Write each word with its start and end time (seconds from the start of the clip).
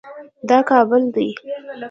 دا 0.49 0.59
کابل 0.69 1.03
دی 1.15 1.27